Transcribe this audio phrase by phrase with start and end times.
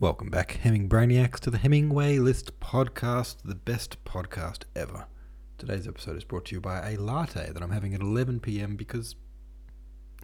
[0.00, 5.06] Welcome back, Hemming Brainiacs, to the Hemingway List podcast, the best podcast ever.
[5.56, 8.74] Today's episode is brought to you by a latte that I'm having at 11 pm
[8.74, 9.14] because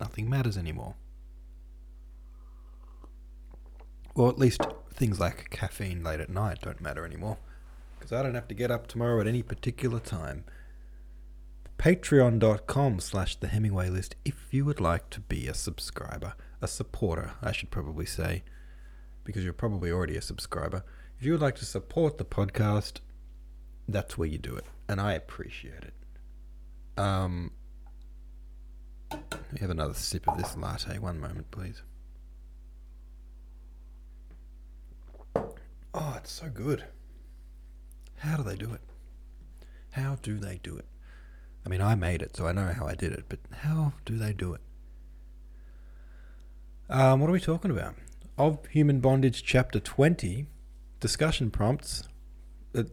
[0.01, 0.97] nothing matters anymore.
[4.17, 4.61] Well, at least
[4.93, 7.39] things like caffeine late at night don't matter anymore
[7.97, 10.43] because I don't have to get up tomorrow at any particular time.
[11.79, 17.35] Patreon.com slash the Hemingway List if you would like to be a subscriber, a supporter,
[17.41, 18.43] I should probably say
[19.25, 20.85] because you're probably already a subscriber.
[21.19, 23.01] If you would like to support the podcast,
[23.89, 25.95] that's where you do it, and I appreciate it.
[26.97, 27.53] Um,
[29.11, 30.99] let me have another sip of this latte.
[30.99, 31.83] One moment, please.
[35.93, 36.85] Oh, it's so good.
[38.19, 38.81] How do they do it?
[39.93, 40.87] How do they do it?
[41.67, 44.17] I mean, I made it, so I know how I did it, but how do
[44.17, 44.61] they do it?
[46.89, 47.95] Um, what are we talking about?
[48.41, 50.47] Of Human Bondage, Chapter 20,
[50.99, 52.09] discussion prompts.
[52.73, 52.91] It,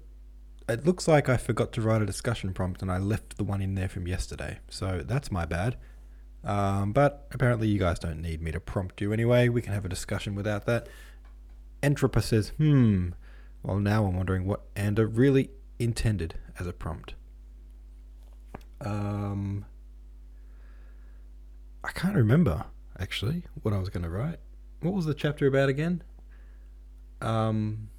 [0.68, 3.62] it looks like I forgot to write a discussion prompt and I left the one
[3.62, 4.60] in there from yesterday.
[4.70, 5.78] So that's my bad.
[6.44, 9.48] Um, but apparently, you guys don't need me to prompt you anyway.
[9.48, 10.90] We can have a discussion without that.
[11.82, 13.12] Entropa says, hmm.
[13.64, 17.14] Well, now I'm wondering what Ander really intended as a prompt.
[18.82, 19.64] Um,
[21.86, 22.66] I can't remember,
[23.00, 24.40] actually, what I was going to write
[24.82, 26.04] what was the chapter about again?
[27.22, 27.90] Um,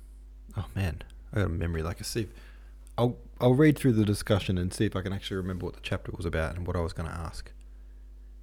[0.56, 2.32] oh man, I got a memory like a sieve.
[2.96, 5.80] I'll I'll read through the discussion and see if I can actually remember what the
[5.82, 7.52] chapter was about and what I was going to ask.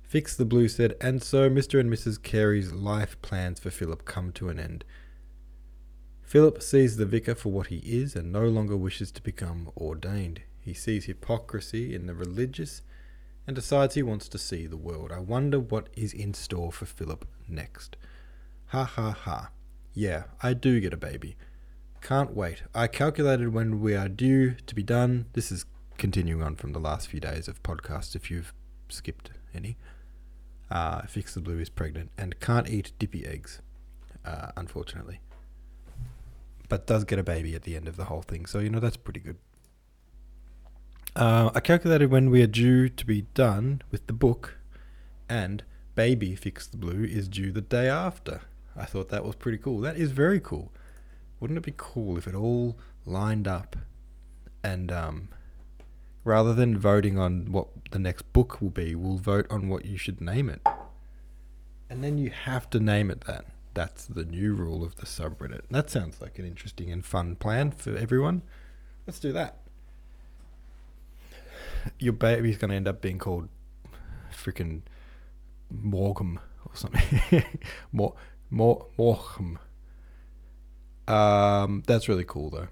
[0.04, 1.80] Fix the Blue said, and so Mr.
[1.80, 2.22] and Mrs.
[2.22, 4.86] Carey's life plans for Philip come to an end.
[6.22, 10.42] Philip sees the vicar for what he is and no longer wishes to become ordained.
[10.60, 12.82] He sees hypocrisy in the religious
[13.46, 15.12] and decides he wants to see the world.
[15.12, 17.98] I wonder what is in store for Philip next.
[18.68, 19.50] Ha ha ha.
[19.94, 21.38] Yeah, I do get a baby.
[22.02, 22.64] Can't wait.
[22.74, 25.28] I calculated when we are due to be done.
[25.34, 25.66] This is
[25.98, 28.54] continuing on from the last few days of podcasts if you've
[28.90, 29.78] skipped any.
[30.70, 33.62] Uh, Fix the Blue is pregnant and can't eat dippy eggs,
[34.26, 35.20] uh, unfortunately.
[36.68, 38.80] But does get a baby at the end of the whole thing, so you know
[38.80, 39.38] that's pretty good.
[41.16, 44.58] Uh, I calculated when we are due to be done with the book,
[45.30, 48.42] and Baby Fix the Blue is due the day after.
[48.76, 49.80] I thought that was pretty cool.
[49.80, 50.72] That is very cool.
[51.40, 53.76] Wouldn't it be cool if it all lined up
[54.64, 55.30] and um,
[56.24, 59.96] rather than voting on what the next book will be, we'll vote on what you
[59.96, 60.62] should name it.
[61.90, 63.46] And then you have to name it that.
[63.76, 65.62] That's the new rule of the subreddit.
[65.70, 68.42] That sounds like an interesting and fun plan for everyone.
[69.06, 69.58] Let's do that.
[72.00, 73.48] Your baby's going to end up being called
[74.34, 74.82] freaking
[75.72, 77.44] Morgum or something.
[77.92, 78.16] More
[78.50, 79.60] more Morecambe.
[81.08, 82.68] Um, that's really cool though.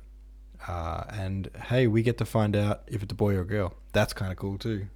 [0.67, 3.73] Uh, and hey, we get to find out if it's a boy or a girl.
[3.91, 4.87] That's kind of cool too.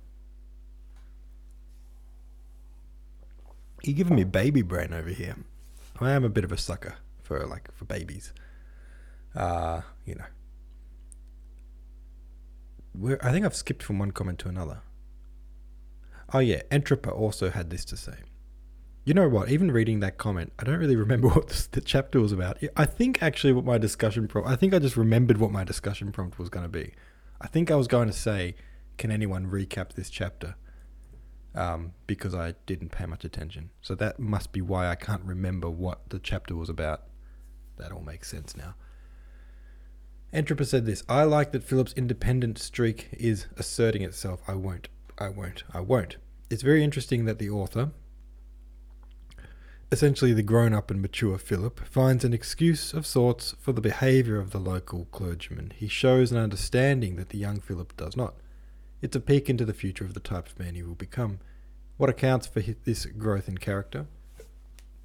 [3.84, 5.36] You're giving me baby brain over here.
[6.00, 8.34] I am a bit of a sucker for like for babies.
[9.36, 10.26] Uh, you know.
[12.94, 14.82] Where I think I've skipped from one comment to another.
[16.34, 18.16] Oh yeah, Entropa also had this to say.
[19.08, 19.50] You know what?
[19.50, 22.58] Even reading that comment, I don't really remember what the chapter was about.
[22.76, 24.50] I think actually what my discussion prompt.
[24.50, 26.92] I think I just remembered what my discussion prompt was going to be.
[27.40, 28.56] I think I was going to say,
[28.98, 30.56] "Can anyone recap this chapter?"
[31.56, 33.70] Um, because I didn't pay much attention.
[33.82, 37.04] So that must be why I can't remember what the chapter was about.
[37.78, 38.76] That all makes sense now.
[40.34, 44.42] Entropa said this I like that Philip's independent streak is asserting itself.
[44.50, 44.90] I won't.
[45.18, 45.64] I won't.
[45.74, 46.18] I won't.
[46.50, 47.92] It's very interesting that the author,
[49.90, 54.38] Essentially, the grown up and mature Philip finds an excuse of sorts for the behaviour
[54.38, 55.72] of the local clergyman.
[55.76, 58.36] He shows an understanding that the young Philip does not.
[59.02, 61.40] It's a peek into the future of the type of man he will become.
[61.96, 64.08] What accounts for this growth in character?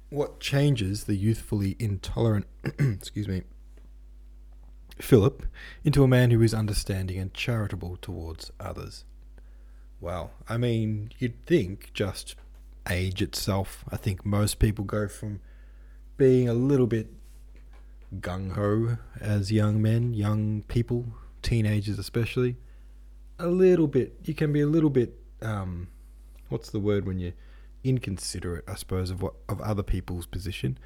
[0.09, 2.45] What changes the youthfully intolerant,
[2.77, 3.43] excuse me,
[4.99, 5.45] Philip
[5.85, 9.05] into a man who is understanding and charitable towards others?
[10.01, 12.35] Well, I mean, you'd think just
[12.89, 13.83] age itself.
[13.91, 15.39] I think most people go from
[16.17, 17.07] being a little bit
[18.19, 21.05] gung ho as young men, young people,
[21.41, 22.57] teenagers especially.
[23.39, 25.87] A little bit, you can be a little bit, um,
[26.49, 27.33] what's the word when you're
[27.83, 30.77] inconsiderate, I suppose, of what of other people's position.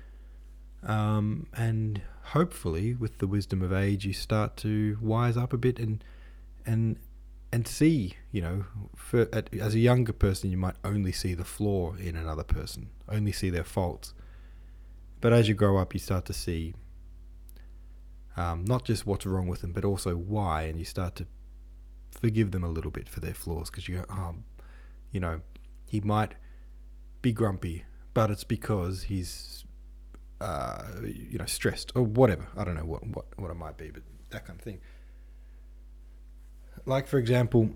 [0.84, 5.80] Um, and hopefully, with the wisdom of age, you start to wise up a bit
[5.80, 6.04] and
[6.66, 6.98] and
[7.58, 8.66] and see, you know,
[8.96, 9.28] for,
[9.60, 13.50] as a younger person, you might only see the flaw in another person, only see
[13.50, 14.14] their faults.
[15.22, 16.76] But as you grow up, you start to see
[18.36, 21.26] um, not just what's wrong with them, but also why, and you start to
[22.12, 24.36] forgive them a little bit for their flaws because you go, oh,
[25.12, 25.42] you know,
[25.88, 26.36] he might
[27.24, 29.66] be grumpy, but it's because he's,
[30.42, 32.50] uh, you know, stressed or whatever.
[32.56, 34.80] I don't know what, what, what it might be, but that kind of thing.
[36.88, 37.70] Like, for example,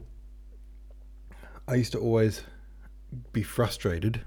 [1.68, 2.44] I used to always
[3.34, 4.22] be frustrated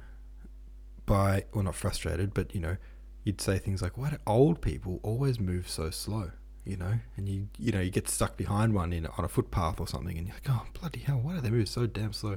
[1.07, 2.77] by, well, not frustrated, but, you know,
[3.25, 6.33] you'd say things like, why do old people always move so slow?
[6.67, 9.81] You know, and you, you know, you get stuck behind one in on a footpath
[9.81, 12.37] or something, and you're like, oh, bloody hell, why do they move so damn slow?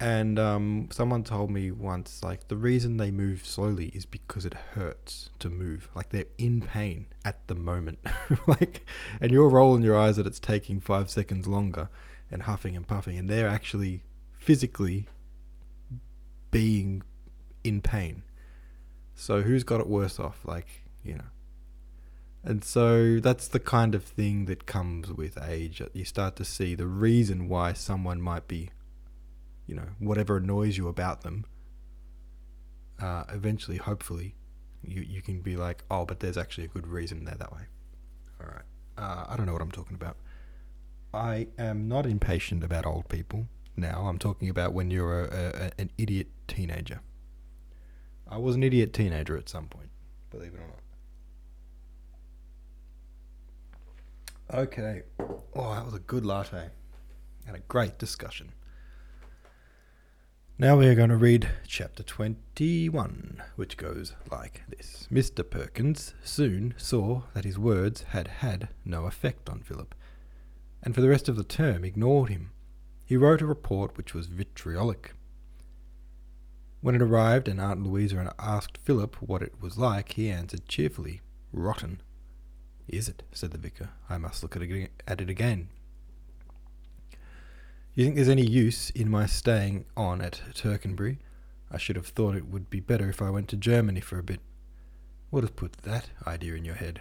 [0.00, 4.54] And um, someone told me once, like, the reason they move slowly is because it
[4.54, 5.88] hurts to move.
[5.92, 7.98] Like, they're in pain at the moment.
[8.46, 8.86] like,
[9.20, 11.88] and you're rolling your eyes that it's taking five seconds longer
[12.30, 14.04] and huffing and puffing, and they're actually
[14.38, 15.06] physically
[16.52, 17.02] being
[17.64, 18.22] in pain.
[19.16, 20.44] So, who's got it worse off?
[20.44, 21.24] Like, you know.
[22.44, 25.82] And so that's the kind of thing that comes with age.
[25.92, 28.70] You start to see the reason why someone might be
[29.68, 31.44] you know, whatever annoys you about them,
[33.00, 34.34] uh, eventually, hopefully,
[34.82, 37.62] you, you can be like, oh, but there's actually a good reason there that way.
[38.40, 38.64] All right.
[38.96, 40.16] Uh, I don't know what I'm talking about.
[41.14, 44.06] I am not impatient about old people now.
[44.08, 47.00] I'm talking about when you're a, a, an idiot teenager.
[48.28, 49.90] I was an idiot teenager at some point,
[50.30, 50.66] believe it or
[54.50, 54.60] not.
[54.60, 55.02] Okay.
[55.54, 56.70] Oh, that was a good latte.
[57.46, 58.52] and a great discussion.
[60.60, 65.48] Now we are going to read chapter 21, which goes like this Mr.
[65.48, 69.94] Perkins soon saw that his words had had no effect on Philip,
[70.82, 72.50] and for the rest of the term ignored him.
[73.06, 75.12] He wrote a report which was vitriolic.
[76.80, 81.20] When it arrived and Aunt Louisa asked Philip what it was like, he answered cheerfully,
[81.52, 82.02] Rotten.
[82.88, 83.22] Is it?
[83.30, 83.90] said the vicar.
[84.10, 85.68] I must look at it again.
[87.98, 91.18] You think there's any use in my staying on at Tercanbury?
[91.68, 94.22] I should have thought it would be better if I went to Germany for a
[94.22, 94.38] bit.
[95.30, 97.00] What has put that idea in your head?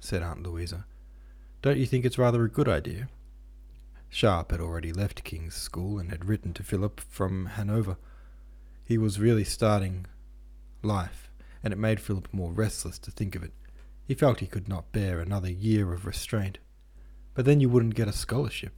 [0.00, 0.84] said Aunt Louisa.
[1.62, 3.08] Don't you think it's rather a good idea?
[4.08, 7.96] Sharp had already left King's School and had written to Philip from Hanover.
[8.84, 10.06] He was really starting
[10.82, 11.30] life,
[11.62, 13.52] and it made Philip more restless to think of it.
[14.04, 16.58] He felt he could not bear another year of restraint.
[17.32, 18.72] But then you wouldn't get a scholarship.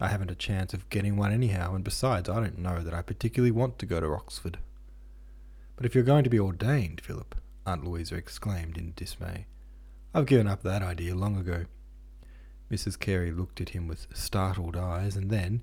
[0.00, 3.02] I haven't a chance of getting one anyhow, and besides, I don't know that I
[3.02, 4.58] particularly want to go to Oxford.
[5.76, 7.34] But if you're going to be ordained, Philip,
[7.66, 9.46] Aunt Louisa exclaimed in dismay,
[10.14, 11.66] I've given up that idea long ago.
[12.70, 12.98] Mrs.
[12.98, 15.62] Carey looked at him with startled eyes, and then,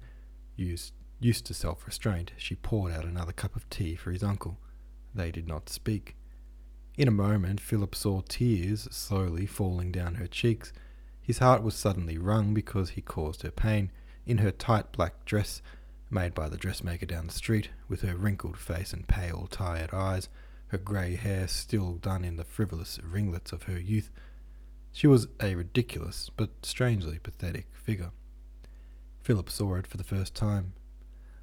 [0.56, 4.58] used, used to self restraint, she poured out another cup of tea for his uncle.
[5.14, 6.16] They did not speak.
[6.98, 10.74] In a moment, Philip saw tears slowly falling down her cheeks.
[11.22, 13.92] His heart was suddenly wrung because he caused her pain
[14.30, 15.62] in her tight black dress,
[16.12, 20.30] made by the dressmaker down the street, with her wrinkled face and pale, tired eyes,
[20.68, 24.12] her grey hair still done in the frivolous ringlets of her youth.
[24.92, 28.12] She was a ridiculous, but strangely pathetic figure.
[29.24, 30.74] Philip saw it for the first time.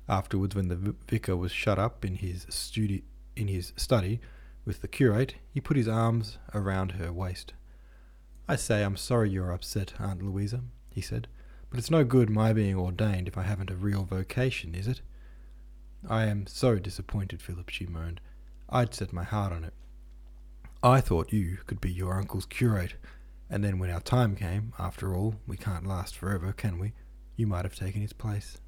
[0.09, 3.03] Afterwards, when the vicar was shut up in his, studi-
[3.35, 4.21] in his study
[4.65, 7.53] with the curate, he put his arms around her waist.
[8.49, 11.27] I say, I'm sorry you're upset, Aunt Louisa, he said.
[11.70, 15.01] But it's no good my being ordained if I haven't a real vocation, is it?
[16.08, 18.20] I am so disappointed, Philip, she moaned.
[18.69, 19.75] I'd set my heart on it.
[20.82, 22.94] I thought you could be your uncle's curate,
[23.51, 26.93] and then when our time came, after all, we can't last forever, can we?
[27.37, 28.58] You might have taken his place.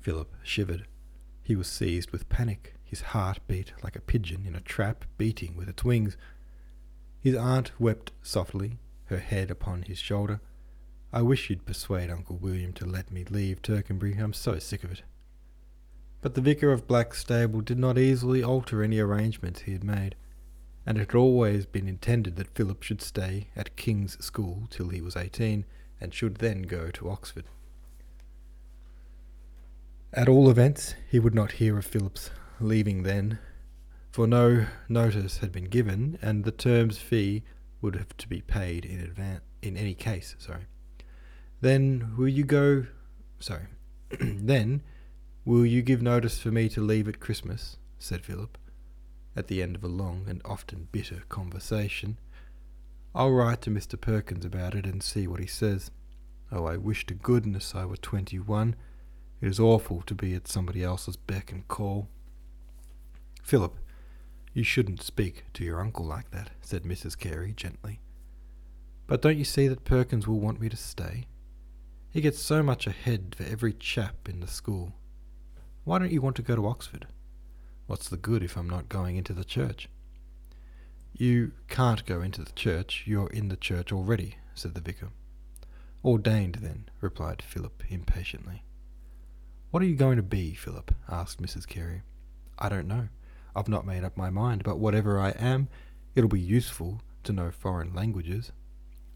[0.00, 0.86] Philip shivered.
[1.42, 2.74] He was seized with panic.
[2.84, 6.16] His heart beat like a pigeon in a trap beating with its wings.
[7.20, 10.40] His aunt wept softly, her head upon his shoulder.
[11.14, 14.18] I wish you'd persuade Uncle William to let me leave Tercanbury.
[14.18, 15.02] I'm so sick of it.
[16.20, 20.16] But the vicar of Blackstable did not easily alter any arrangements he had made,
[20.84, 25.00] and it had always been intended that Philip should stay at King's School till he
[25.00, 25.64] was eighteen,
[26.00, 27.44] and should then go to Oxford.
[30.12, 33.38] At all events, he would not hear of Philip's leaving then,
[34.10, 37.44] for no notice had been given, and the term's fee
[37.80, 40.34] would have to be paid in advance in any case.
[40.40, 40.66] Sorry.
[41.64, 42.84] Then will you go.
[43.40, 43.68] Sorry.
[44.20, 44.82] then
[45.46, 47.78] will you give notice for me to leave at Christmas?
[47.98, 48.58] said Philip,
[49.34, 52.18] at the end of a long and often bitter conversation.
[53.14, 53.98] I'll write to Mr.
[53.98, 55.90] Perkins about it and see what he says.
[56.52, 58.76] Oh, I wish to goodness I were twenty one.
[59.40, 62.08] It is awful to be at somebody else's beck and call.
[63.42, 63.78] Philip,
[64.52, 67.18] You shouldn't speak to your uncle like that, said Mrs.
[67.18, 68.00] Carey gently.
[69.06, 71.26] But don't you see that Perkins will want me to stay?
[72.14, 74.94] He gets so much ahead for every chap in the school.
[75.82, 77.08] Why don't you want to go to Oxford?
[77.88, 79.88] What's the good if I'm not going into the church?
[81.12, 83.02] You can't go into the church.
[83.04, 85.08] You're in the church already, said the vicar.
[86.04, 88.62] Ordained, then, replied Philip impatiently.
[89.72, 90.94] What are you going to be, Philip?
[91.10, 91.66] asked Mrs.
[91.66, 92.02] Carey.
[92.60, 93.08] I don't know.
[93.56, 95.66] I've not made up my mind, but whatever I am,
[96.14, 98.52] it'll be useful to know foreign languages.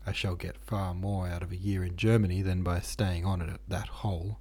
[0.07, 3.43] I shall get far more out of a year in Germany than by staying on
[3.43, 4.38] at that hole.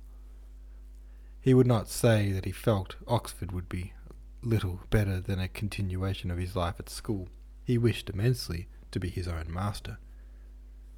[1.40, 3.94] He would not say that he felt Oxford would be
[4.42, 7.28] little better than a continuation of his life at school.
[7.64, 9.98] He wished immensely to be his own master.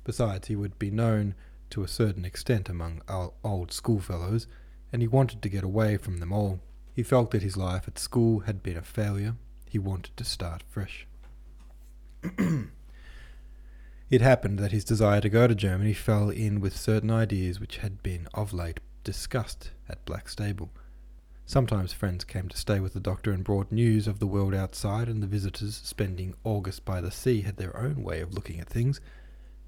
[0.04, 1.36] Besides, he would be known
[1.72, 3.02] to a certain extent among
[3.44, 4.48] old schoolfellows,
[4.92, 6.62] and he wanted to get away from them all.
[6.94, 9.36] He felt that his life at school had been a failure.
[9.68, 11.08] He wanted to start fresh.
[14.10, 17.78] it happened that his desire to go to Germany fell in with certain ideas which
[17.78, 20.70] had been of late discussed at Blackstable.
[21.46, 25.08] Sometimes friends came to stay with the doctor and brought news of the world outside,
[25.08, 28.70] and the visitors spending August by the sea had their own way of looking at
[28.70, 29.00] things.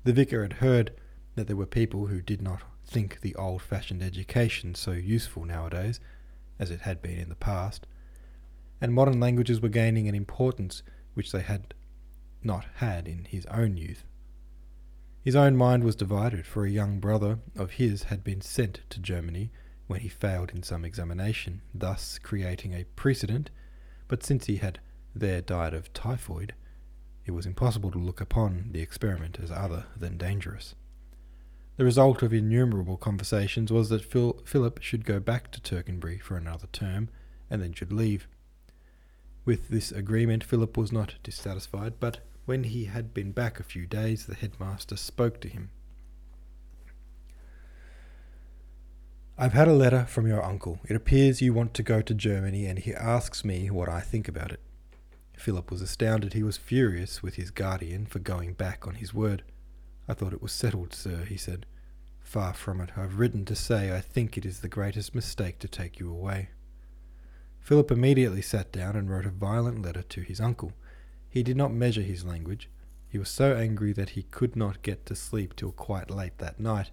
[0.04, 0.92] The vicar had heard
[1.36, 6.00] that there were people who did not think the old fashioned education so useful nowadays
[6.60, 7.88] as it had been in the past,
[8.80, 10.84] and modern languages were gaining an importance
[11.14, 11.74] which they had
[12.44, 14.04] not had in his own youth.
[15.24, 19.00] His own mind was divided, for a young brother of his had been sent to
[19.00, 19.52] Germany
[19.86, 23.52] when he failed in some examination, thus creating a precedent,
[24.08, 24.80] but since he had
[25.14, 26.54] there died of typhoid,
[27.26, 30.74] it was impossible to look upon the experiment as other than dangerous.
[31.78, 36.36] The result of innumerable conversations was that Phil- Philip should go back to Tercanbury for
[36.36, 37.10] another term,
[37.50, 38.28] and then should leave.
[39.46, 43.86] With this agreement, Philip was not dissatisfied, but when he had been back a few
[43.86, 45.70] days, the headmaster spoke to him.
[49.38, 50.80] I've had a letter from your uncle.
[50.88, 54.28] It appears you want to go to Germany, and he asks me what I think
[54.28, 54.60] about it.
[55.36, 56.34] Philip was astounded.
[56.34, 59.44] He was furious with his guardian for going back on his word.
[60.08, 61.66] I thought it was settled, sir, he said.
[62.22, 62.92] Far from it.
[62.96, 66.50] I've written to say I think it is the greatest mistake to take you away.
[67.60, 70.74] Philip immediately sat down and wrote a violent letter to his uncle.
[71.32, 72.70] He did not measure his language.
[73.08, 76.60] He was so angry that he could not get to sleep till quite late that
[76.60, 76.92] night,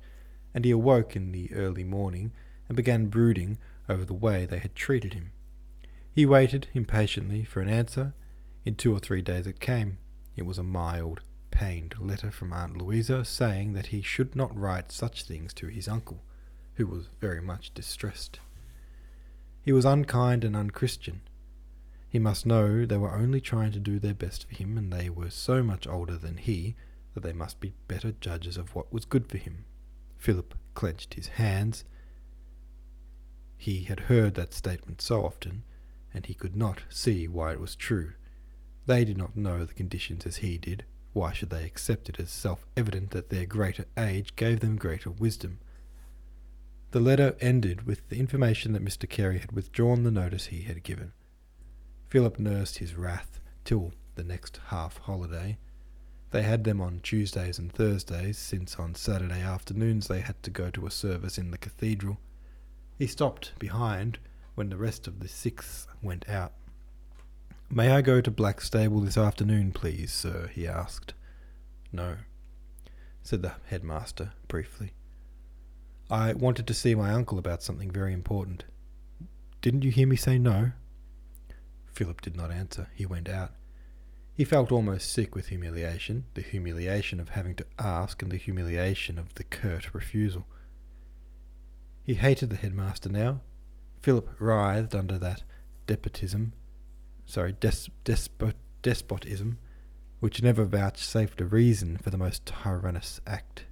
[0.54, 2.30] and he awoke in the early morning
[2.68, 5.32] and began brooding over the way they had treated him.
[6.12, 8.14] He waited impatiently for an answer.
[8.64, 9.98] In two or three days it came.
[10.36, 14.92] It was a mild, pained letter from Aunt Louisa saying that he should not write
[14.92, 16.22] such things to his uncle,
[16.74, 18.38] who was very much distressed.
[19.62, 21.22] He was unkind and unchristian.
[22.08, 25.10] He must know they were only trying to do their best for him, and they
[25.10, 26.74] were so much older than he
[27.14, 29.64] that they must be better judges of what was good for him.
[30.16, 31.84] Philip clenched his hands.
[33.58, 35.64] He had heard that statement so often,
[36.14, 38.12] and he could not see why it was true.
[38.86, 40.84] They did not know the conditions as he did.
[41.12, 45.10] Why should they accept it as self evident that their greater age gave them greater
[45.10, 45.58] wisdom?
[46.92, 49.06] The letter ended with the information that Mr.
[49.06, 51.12] Carey had withdrawn the notice he had given.
[52.08, 55.58] Philip nursed his wrath till the next half holiday,
[56.30, 60.70] they had them on Tuesdays and Thursdays, since on Saturday afternoons they had to go
[60.70, 62.18] to a service in the cathedral.
[62.98, 64.18] He stopped behind
[64.54, 66.52] when the rest of the sixth went out.
[67.70, 70.50] May I go to Blackstable this afternoon, please, sir?
[70.52, 71.14] he asked.
[71.92, 72.16] No,
[73.22, 74.92] said the headmaster briefly.
[76.10, 78.64] I wanted to see my uncle about something very important.
[79.62, 80.72] Didn't you hear me say no?
[81.98, 82.86] Philip did not answer.
[82.94, 83.54] He went out.
[84.32, 89.18] He felt almost sick with humiliation, the humiliation of having to ask and the humiliation
[89.18, 90.46] of the curt refusal.
[92.04, 93.40] He hated the headmaster now.
[94.00, 95.42] Philip writhed under that
[95.88, 96.52] despotism,
[97.26, 99.58] sorry, des- despot- despotism,
[100.20, 103.64] which never vouchsafed a reason for the most tyrannous act.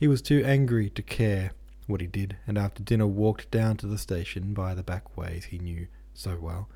[0.00, 1.50] He was too angry to care
[1.86, 5.44] what he did, and after dinner walked down to the station by the back ways
[5.44, 6.70] he knew so well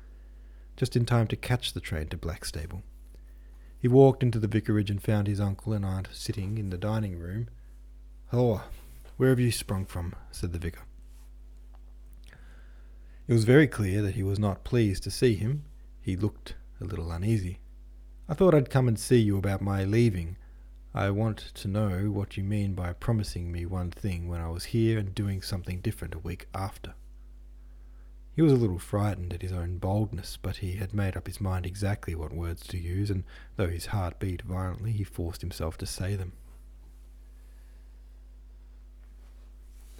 [0.75, 2.83] just in time to catch the train to Blackstable.
[3.79, 7.19] He walked into the vicarage and found his uncle and aunt sitting in the dining
[7.19, 7.49] room.
[8.31, 8.61] Hello,
[9.17, 10.15] where have you sprung from?
[10.31, 10.83] said the vicar.
[13.27, 15.63] It was very clear that he was not pleased to see him.
[16.01, 17.59] He looked a little uneasy.
[18.27, 20.37] I thought I'd come and see you about my leaving.
[20.93, 24.65] I want to know what you mean by promising me one thing when I was
[24.65, 26.93] here and doing something different a week after.
[28.35, 31.39] He was a little frightened at his own boldness, but he had made up his
[31.39, 33.23] mind exactly what words to use, and
[33.57, 36.33] though his heart beat violently, he forced himself to say them.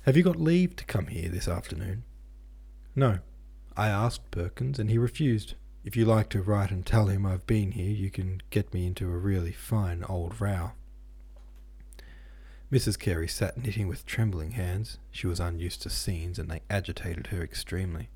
[0.03, 2.03] Have you got leave to come here this afternoon?
[2.95, 3.19] No.
[3.77, 5.53] I asked Perkins, and he refused.
[5.85, 8.87] If you like to write and tell him I've been here, you can get me
[8.87, 10.71] into a really fine old row.
[12.71, 12.97] Mrs.
[12.97, 14.97] Carey sat knitting with trembling hands.
[15.11, 18.09] She was unused to scenes, and they agitated her extremely.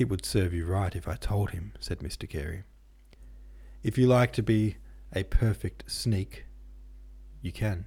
[0.00, 2.26] It would serve you right if I told him, said Mr.
[2.26, 2.62] Carey.
[3.82, 4.76] If you like to be
[5.14, 6.46] a perfect sneak,
[7.42, 7.84] you can.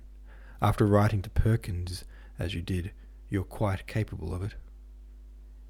[0.61, 2.05] After writing to Perkins,
[2.37, 2.91] as you did,
[3.29, 4.53] you're quite capable of it.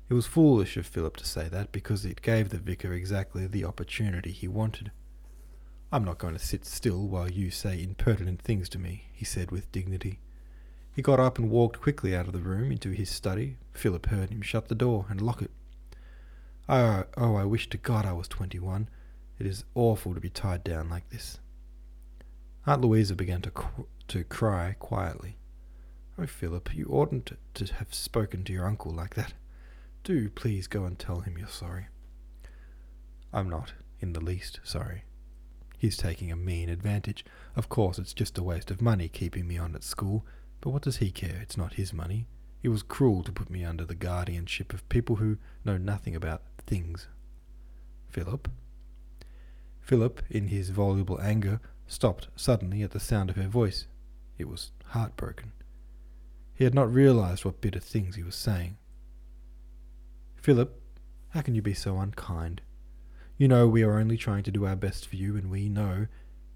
[0.10, 3.64] It was foolish of Philip to say that, because it gave the vicar exactly the
[3.64, 4.92] opportunity he wanted.
[5.94, 9.50] I'm not going to sit still while you say impertinent things to me, he said
[9.50, 10.20] with dignity.
[10.94, 13.56] He got up and walked quickly out of the room into his study.
[13.72, 15.52] Philip heard him shut the door and lock it.
[16.70, 18.89] Oh, oh, I wish to God I was twenty-one.
[19.38, 21.39] It is awful to be tied down like this.
[22.65, 23.51] Aunt Louisa began to,
[24.08, 25.38] to cry quietly.
[26.17, 29.34] Oh, Philip, you oughtn't to have spoken to your uncle like that.
[30.03, 31.88] Do please go and tell him you're sorry.
[33.34, 35.03] I'm not in the least sorry.
[35.77, 37.25] He's taking a mean advantage.
[37.58, 40.25] Of course, it's just a waste of money keeping me on at school,
[40.62, 41.39] but what does he care?
[41.41, 42.27] It's not his money.
[42.63, 46.41] It was cruel to put me under the guardianship of people who know nothing about
[46.65, 47.08] things.
[48.10, 48.50] Philip?
[49.82, 53.88] Philip, in his voluble anger, stopped suddenly at the sound of her voice.
[54.38, 55.51] It was heartbroken.
[56.55, 58.77] He had not realized what bitter things he was saying.
[60.36, 60.79] Philip,
[61.32, 62.62] how can you be so unkind?
[63.38, 66.08] You know we are only trying to do our best for you, and we know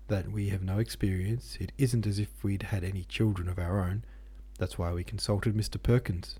[0.07, 1.57] that we have no experience.
[1.59, 4.05] It isn't as if we'd had any children of our own.
[4.57, 5.81] That's why we consulted Mr.
[5.81, 6.39] Perkins.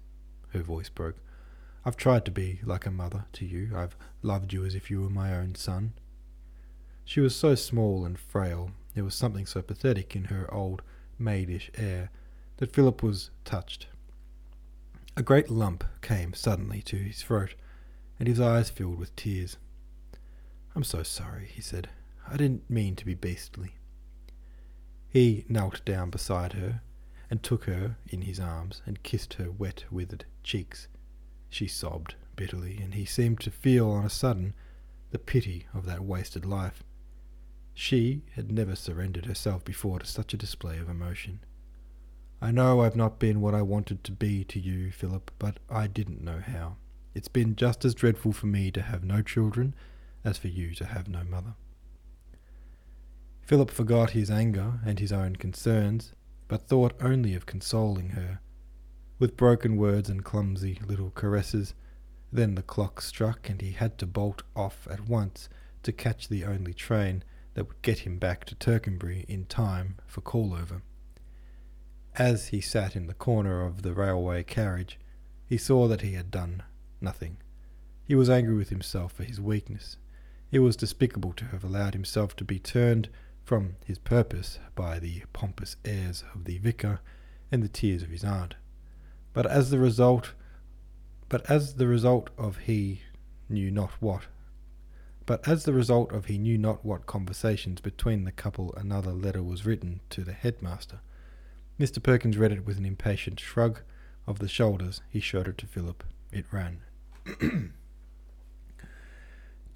[0.49, 1.17] Her voice broke.
[1.85, 3.71] I've tried to be like a mother to you.
[3.75, 5.93] I've loved you as if you were my own son.
[7.05, 10.81] She was so small and frail, there was something so pathetic in her old
[11.17, 12.11] maidish air,
[12.57, 13.87] that Philip was touched.
[15.15, 17.55] A great lump came suddenly to his throat,
[18.19, 19.57] and his eyes filled with tears.
[20.75, 21.89] I'm so sorry, he said.
[22.27, 23.75] I didn't mean to be beastly.
[25.07, 26.81] He knelt down beside her,
[27.29, 30.87] and took her in his arms, and kissed her wet, withered cheeks.
[31.49, 34.53] She sobbed bitterly, and he seemed to feel on a sudden
[35.11, 36.83] the pity of that wasted life.
[37.73, 41.41] She had never surrendered herself before to such a display of emotion.
[42.41, 45.87] I know I've not been what I wanted to be to you, Philip, but I
[45.87, 46.77] didn't know how.
[47.15, 49.73] It's been just as dreadful for me to have no children
[50.23, 51.55] as for you to have no mother.
[53.41, 56.13] Philip forgot his anger and his own concerns,
[56.47, 58.39] but thought only of consoling her.
[59.19, 61.73] With broken words and clumsy little caresses,
[62.31, 65.49] then the clock struck, and he had to bolt off at once
[65.83, 70.21] to catch the only train that would get him back to Tercanbury in time for
[70.21, 70.81] call over.
[72.15, 74.99] As he sat in the corner of the railway carriage,
[75.45, 76.63] he saw that he had done
[76.99, 77.37] nothing.
[78.03, 79.97] He was angry with himself for his weakness.
[80.51, 83.09] It was despicable to have allowed himself to be turned
[83.47, 86.99] from his purpose by the pompous airs of the vicar
[87.49, 88.55] and the tears of his aunt.
[89.31, 90.33] But as the result
[91.29, 93.03] but as the result of he
[93.47, 94.23] knew not what
[95.25, 99.41] but as the result of he knew not what conversations between the couple another letter
[99.41, 100.99] was written to the headmaster.
[101.79, 102.03] Mr.
[102.03, 103.79] Perkins read it with an impatient shrug
[104.25, 105.01] of the shoulders.
[105.09, 106.03] He showed it to Philip.
[106.33, 106.81] It ran.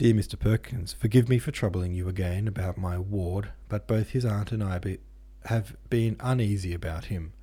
[0.01, 0.39] Dear Mr.
[0.39, 4.63] Perkins, forgive me for troubling you again about my ward, but both his aunt and
[4.63, 4.97] I be,
[5.45, 7.33] have been uneasy about him.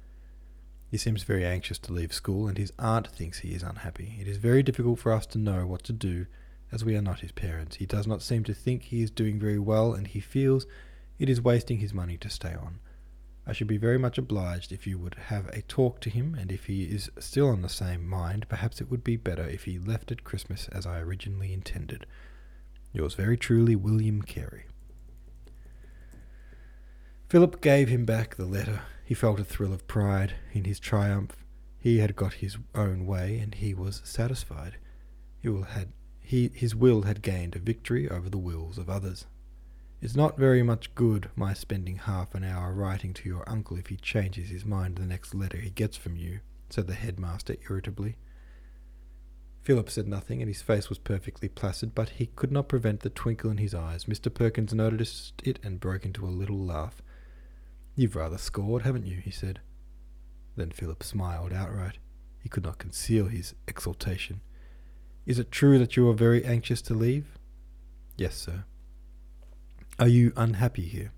[0.90, 4.18] He seems very anxious to leave school, and his aunt thinks he is unhappy.
[4.21, 6.27] It is very difficult for us to know what to do,
[6.73, 7.77] as we are not his parents.
[7.77, 10.66] He does not seem to think he is doing very well, and he feels
[11.16, 12.81] it is wasting his money to stay on.
[13.47, 16.51] I should be very much obliged if you would have a talk to him, and
[16.51, 19.79] if he is still on the same mind, perhaps it would be better if he
[19.79, 22.05] left at Christmas as I originally intended.
[22.92, 24.64] Yours very truly, William Carey.
[27.29, 28.83] Philip gave him back the letter.
[29.05, 31.44] He felt a thrill of pride in his triumph.
[31.79, 34.77] He had got his own way, and he was satisfied.
[35.40, 39.27] He, will had, he, his will had gained a victory over the wills of others.
[40.01, 43.88] It's not very much good my spending half an hour writing to your uncle if
[43.88, 48.16] he changes his mind the next letter he gets from you, said the headmaster irritably.
[49.68, 53.11] Philip said nothing, and his face was perfectly placid, but he could not prevent the
[53.11, 54.07] twinkle in his eyes.
[54.07, 54.33] Mr.
[54.33, 57.02] Perkins noticed it and broke into a little laugh.
[57.94, 59.18] You've rather scored, haven't you?
[59.18, 59.61] he said.
[60.57, 61.98] Then Philip smiled outright.
[62.42, 64.40] He could not conceal his exultation.
[65.26, 67.37] Is it true that you are very anxious to leave?
[68.16, 68.64] Yes, sir.
[69.98, 71.12] Are you unhappy here?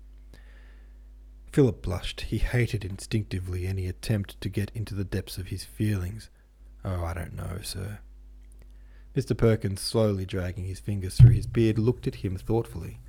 [1.53, 2.19] Philip blushed.
[2.19, 6.29] He hated instinctively any attempt to get into the depths of his feelings.
[6.83, 7.99] Oh, I don't know, sir.
[9.15, 9.35] Mr.
[9.35, 12.99] Perkins, slowly dragging his fingers through his beard, looked at him thoughtfully.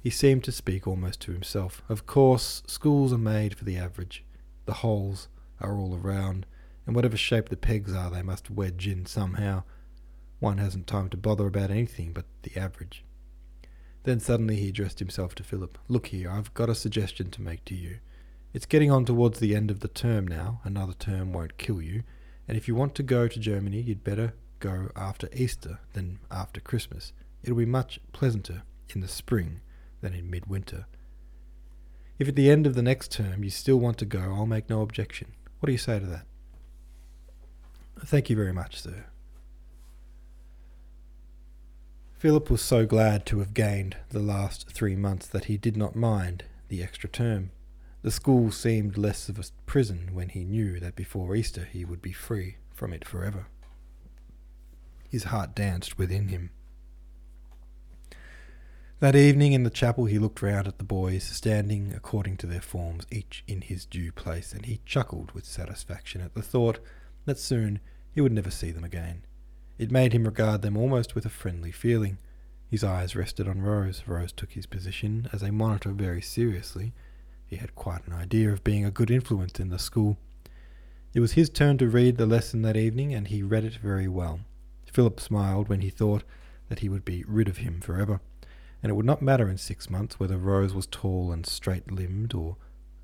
[0.00, 1.82] He seemed to speak almost to himself.
[1.88, 4.24] Of course, schools are made for the average.
[4.66, 5.28] The holes
[5.60, 6.44] are all around,
[6.86, 9.62] and whatever shape the pegs are, they must wedge in somehow.
[10.40, 13.04] One hasn't time to bother about anything but the average.
[14.02, 15.78] Then suddenly he addressed himself to Philip.
[15.88, 17.98] Look here, I've got a suggestion to make to you.
[18.52, 20.60] It's getting on towards the end of the term now.
[20.64, 22.02] Another term won't kill you.
[22.46, 24.34] And if you want to go to Germany, you'd better
[24.64, 27.12] go after Easter than after Christmas.
[27.42, 28.62] It'll be much pleasanter
[28.94, 29.60] in the spring
[30.00, 30.86] than in midwinter.
[32.18, 34.70] If at the end of the next term you still want to go, I'll make
[34.70, 35.32] no objection.
[35.60, 36.24] What do you say to that?
[38.06, 39.04] Thank you very much, sir.
[42.16, 45.94] Philip was so glad to have gained the last three months that he did not
[45.94, 47.50] mind the extra term.
[48.00, 52.00] The school seemed less of a prison when he knew that before Easter he would
[52.00, 53.46] be free from it forever.
[55.14, 56.50] His heart danced within him.
[58.98, 62.60] That evening in the chapel he looked round at the boys, standing according to their
[62.60, 66.80] forms, each in his due place, and he chuckled with satisfaction at the thought
[67.26, 67.78] that soon
[68.10, 69.24] he would never see them again.
[69.78, 72.18] It made him regard them almost with a friendly feeling.
[72.68, 74.02] His eyes rested on Rose.
[74.08, 76.92] Rose took his position as a monitor very seriously.
[77.46, 80.18] He had quite an idea of being a good influence in the school.
[81.12, 84.08] It was his turn to read the lesson that evening, and he read it very
[84.08, 84.40] well.
[84.94, 86.22] Philip smiled when he thought
[86.68, 88.20] that he would be rid of him forever,
[88.80, 92.32] and it would not matter in six months whether Rose was tall and straight limbed,
[92.32, 92.56] or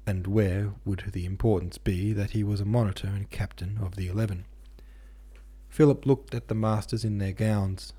[0.07, 4.07] and where would the importance be that he was a monitor and captain of the
[4.07, 4.45] eleven.
[5.69, 7.93] Philip looked at the masters in their gowns.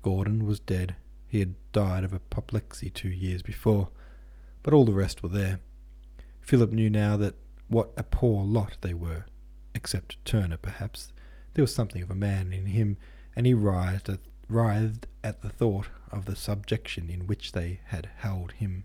[0.00, 0.96] Gordon was dead.
[1.28, 3.90] He had died of apoplexy two years before,
[4.62, 5.60] but all the rest were there.
[6.40, 7.34] Philip knew now that
[7.68, 9.26] what a poor lot they were,
[9.74, 11.12] except Turner, perhaps.
[11.52, 12.96] There was something of a man in him,
[13.36, 18.08] and he writhed at, writhed at the thought of the subjection in which they had
[18.16, 18.84] held him.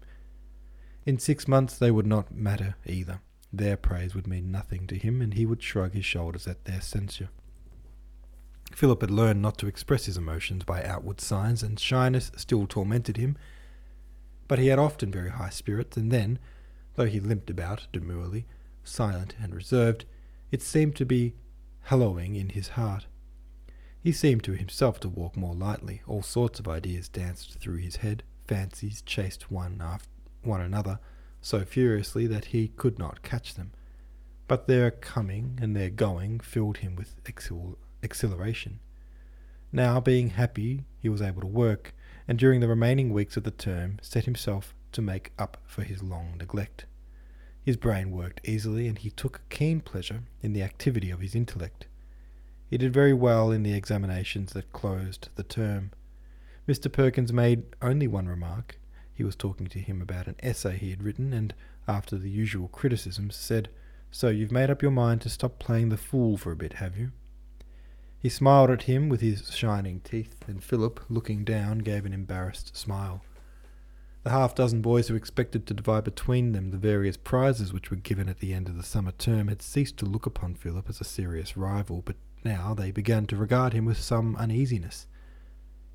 [1.06, 3.22] In six months they would not matter either.
[3.54, 6.82] Their praise would mean nothing to him, and he would shrug his shoulders at their
[6.82, 7.30] censure.
[8.72, 13.18] Philip had learned not to express his emotions by outward signs, and shyness still tormented
[13.18, 13.38] him.
[14.48, 16.40] But he had often very high spirits, and then,
[16.96, 18.46] though he limped about demurely,
[18.84, 20.06] silent and reserved,
[20.52, 21.34] it seemed to be
[21.84, 23.08] hallowing in his heart.
[24.04, 26.02] He seemed to himself to walk more lightly.
[26.08, 28.24] All sorts of ideas danced through his head.
[28.48, 30.10] Fancies chased one after
[30.44, 31.00] one another
[31.42, 33.72] so furiously that he could not catch them.
[34.48, 37.16] But their coming and their going filled him with
[38.02, 38.80] exhilaration.
[39.72, 41.94] Now, being happy, he was able to work,
[42.28, 46.04] and during the remaining weeks of the term set himself to make up for his
[46.04, 46.86] long neglect.
[47.64, 51.86] His brain worked easily, and he took keen pleasure in the activity of his intellect.
[52.72, 55.92] He did very well in the examinations that closed the term.
[56.66, 56.90] Mr.
[56.90, 58.80] Perkins made only one remark.
[59.14, 61.54] He was talking to him about an essay he had written, and,
[61.86, 63.68] after the usual criticisms, said,
[64.10, 66.98] So you've made up your mind to stop playing the fool for a bit, have
[66.98, 67.12] you?
[68.18, 72.78] He smiled at him with his shining teeth, and Philip, looking down, gave an embarrassed
[72.78, 73.22] smile.
[74.24, 77.98] The half dozen boys who expected to divide between them the various prizes which were
[77.98, 81.02] given at the end of the summer term had ceased to look upon Philip as
[81.02, 85.08] a serious rival, but now they began to regard him with some uneasiness.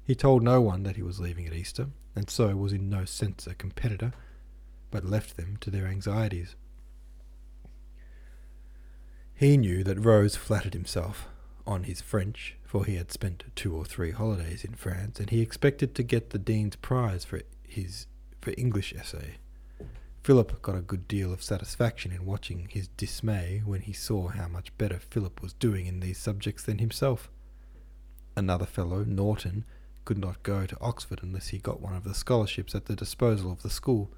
[0.04, 3.04] He told no one that he was leaving at Easter, and so was in no
[3.04, 4.12] sense a competitor,
[4.90, 6.54] but left them to their anxieties.
[9.34, 11.28] He knew that Rose flattered himself
[11.66, 15.42] on his French, for he had spent two or three holidays in France, and he
[15.42, 18.06] expected to get the Dean's prize for his
[18.40, 19.34] for English essay.
[20.26, 24.48] Philip got a good deal of satisfaction in watching his dismay when he saw how
[24.48, 27.30] much better Philip was doing in these subjects than himself.
[28.36, 29.64] Another fellow, Norton,
[30.04, 33.52] could not go to Oxford unless he got one of the scholarships at the disposal
[33.52, 34.10] of the school.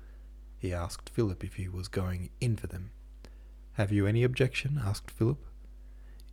[0.59, 2.91] He asked Philip if he was going in for them.
[3.73, 4.81] Have you any objection?
[4.83, 5.45] asked Philip.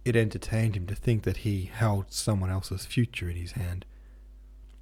[0.05, 3.83] It entertained him to think that he held someone else's future in his hand.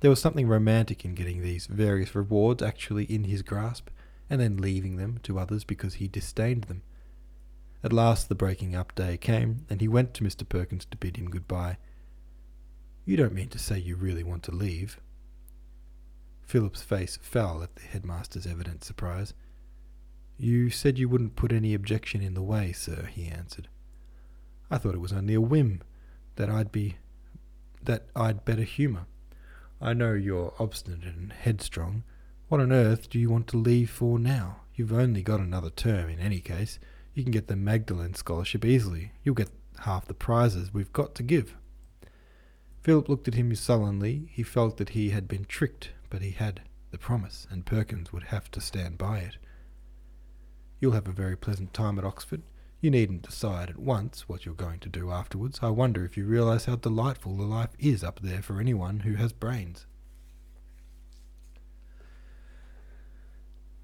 [0.01, 3.89] There was something romantic in getting these various rewards actually in his grasp,
[4.33, 6.81] and then leaving them to others because he disdained them.
[7.83, 10.49] At last the breaking up day came, and he went to Mr.
[10.49, 11.77] Perkins to bid him good-bye.
[13.05, 14.99] You don't mean to say you really want to leave?
[16.41, 19.35] Philip's face fell at the headmaster's evident surprise.
[20.39, 23.67] You said you wouldn't put any objection in the way, sir, he answered.
[24.71, 25.83] I thought it was only a whim,
[26.37, 26.97] that I'd be
[27.83, 29.05] that I'd better humour.
[29.79, 32.03] I know you're obstinate and headstrong.
[32.49, 34.57] What on earth do you want to leave for now?
[34.75, 36.77] You've only got another term in any case.
[37.13, 39.11] You can get the Magdalen Scholarship easily.
[39.23, 41.55] You'll get half the prizes we've got to give.
[42.81, 44.29] Philip looked at him sullenly.
[44.31, 48.23] He felt that he had been tricked, but he had the promise, and Perkins would
[48.23, 49.37] have to stand by it.
[50.79, 52.41] You'll have a very pleasant time at Oxford.
[52.81, 55.59] You needn't decide at once what you're going to do afterwards.
[55.61, 59.13] I wonder if you realize how delightful the life is up there for anyone who
[59.13, 59.87] has brains.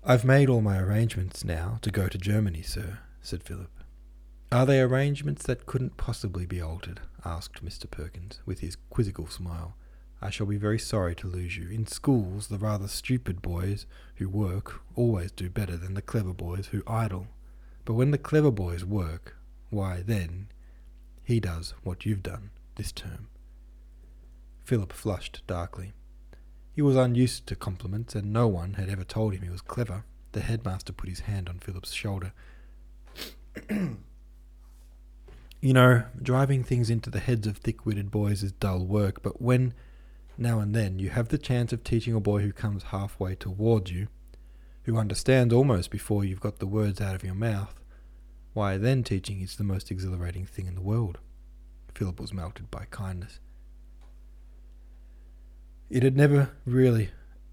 [0.03, 3.69] I've made all my arrangements now to go to Germany, sir, said Philip.
[4.49, 7.01] Are they arrangements that couldn't possibly be altered?
[7.25, 7.89] asked Mr.
[7.91, 9.75] Perkins, with his quizzical smile.
[10.21, 11.67] I shall be very sorry to lose you.
[11.69, 13.85] In schools, the rather stupid boys
[14.15, 17.27] who work always do better than the clever boys who idle.
[17.83, 19.35] But when the clever boys work,
[19.69, 20.47] why then
[21.23, 23.27] he does what you've done this term.
[24.63, 25.91] Philip flushed darkly.
[26.79, 30.05] He was unused to compliments, and no one had ever told him he was clever.
[30.31, 32.31] The headmaster put his hand on Philip's shoulder.
[33.69, 33.97] you
[35.61, 39.73] know, driving things into the heads of thick witted boys is dull work, but when,
[40.37, 43.91] now and then, you have the chance of teaching a boy who comes halfway towards
[43.91, 44.07] you,
[44.83, 47.81] who understands almost before you've got the words out of your mouth,
[48.53, 51.17] why then teaching is the most exhilarating thing in the world.
[51.93, 53.41] Philip was melted by kindness.
[55.89, 57.09] It had never really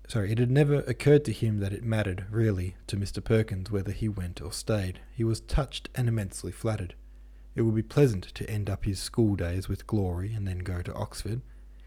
[0.08, 3.24] sorry, it had never occurred to him that it mattered really to Mr.
[3.24, 5.00] Perkins whether he went or stayed.
[5.14, 6.94] He was touched and immensely flattered.
[7.54, 10.82] It would be pleasant to end up his school days with glory and then go
[10.82, 11.40] to Oxford.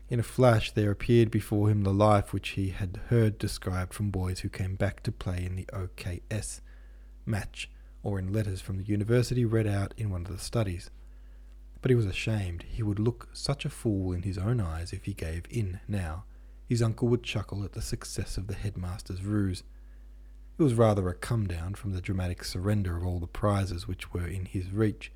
[0.09, 4.09] In a flash there appeared before him the life which he had heard described from
[4.09, 6.61] boys who came back to play in the OKS
[7.27, 7.69] match
[8.01, 10.89] or in letters from the university read out in one of the studies.
[11.83, 12.63] But he was ashamed.
[12.63, 16.23] He would look such a fool in his own eyes if he gave in now.
[16.69, 19.63] His uncle would chuckle at the success of the headmaster's ruse.
[20.59, 24.13] It was rather a come down from the dramatic surrender of all the prizes which
[24.13, 25.11] were in his reach,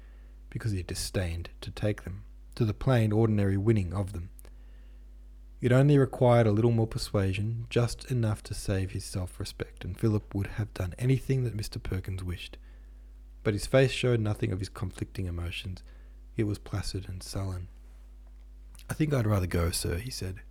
[0.49, 2.23] because he disdained to take them,
[2.55, 4.31] to the plain ordinary winning of them.
[5.61, 9.95] It only required a little more persuasion, just enough to save his self respect, and
[9.95, 11.81] Philip would have done anything that Mr.
[11.81, 12.57] Perkins wished.
[13.43, 15.83] But his face showed nothing of his conflicting emotions.
[16.35, 17.67] It was placid and sullen.
[18.89, 20.41] I think I'd rather go, sir, he said.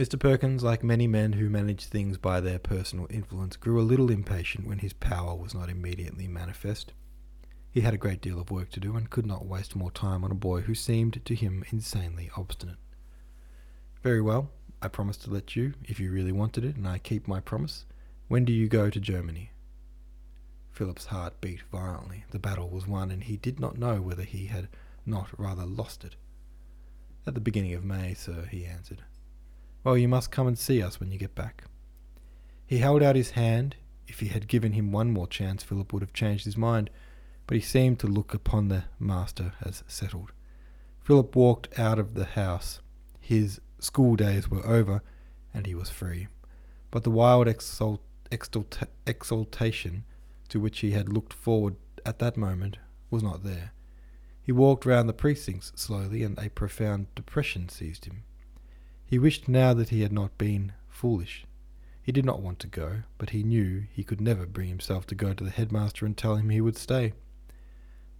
[0.00, 0.18] Mr.
[0.18, 4.66] Perkins, like many men who manage things by their personal influence, grew a little impatient
[4.66, 6.94] when his power was not immediately manifest.
[7.70, 10.24] He had a great deal of work to do and could not waste more time
[10.24, 12.78] on a boy who seemed to him insanely obstinate.
[14.02, 17.28] Very well, I promised to let you, if you really wanted it, and I keep
[17.28, 17.84] my promise.
[18.26, 19.50] When do you go to Germany?
[20.72, 22.24] Philip's heart beat violently.
[22.30, 24.68] The battle was won, and he did not know whether he had
[25.04, 26.16] not rather lost it.
[27.26, 29.02] At the beginning of May, sir, he answered.
[29.84, 31.64] Well, you must come and see us when you get back.
[32.66, 33.76] He held out his hand.
[34.06, 36.90] If he had given him one more chance, Philip would have changed his mind
[37.50, 40.30] but he seemed to look upon the master as settled.
[41.02, 42.78] Philip walked out of the house.
[43.18, 45.02] His school days were over,
[45.52, 46.28] and he was free.
[46.92, 50.04] But the wild exult- exulta- exultation
[50.48, 51.74] to which he had looked forward
[52.06, 52.78] at that moment
[53.10, 53.72] was not there.
[54.40, 58.22] He walked round the precincts slowly, and a profound depression seized him.
[59.10, 61.44] He wished now that he had not been foolish.
[62.00, 65.16] He did not want to go, but he knew he could never bring himself to
[65.16, 67.14] go to the headmaster and tell him he would stay.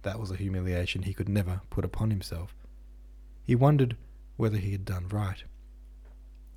[0.01, 2.53] That was a humiliation he could never put upon himself.
[3.41, 3.95] He wondered
[4.35, 5.45] whether he had done right.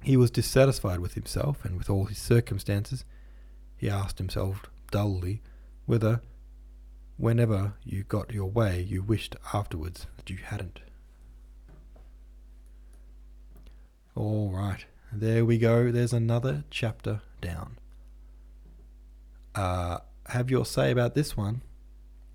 [0.03, 3.05] He was dissatisfied with himself and with all his circumstances.
[3.77, 5.43] He asked himself dully
[5.87, 6.23] whether,
[7.19, 10.81] whenever you got your way, you wished afterwards that you hadn't.
[14.17, 15.91] All right, there we go.
[15.91, 17.79] There's another chapter down.
[19.57, 21.63] Uh, have your say about this one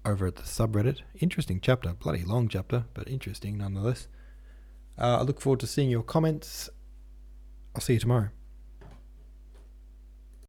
[0.06, 1.02] over at the subreddit.
[1.22, 4.10] Interesting chapter, bloody long chapter, but interesting nonetheless.
[4.98, 6.70] Uh, I look forward to seeing your comments.
[7.74, 8.30] I'll see you tomorrow.